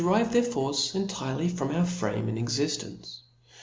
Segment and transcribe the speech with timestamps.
[0.01, 3.19] ^'^ rive their force entirely from our frame and exiftence.